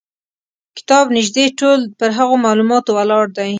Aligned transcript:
کتاب 0.77 1.05
نیژدې 1.17 1.45
ټول 1.59 1.79
پر 1.99 2.09
هغو 2.17 2.35
معلوماتو 2.45 2.91
ولاړ 2.97 3.25
دی. 3.37 3.49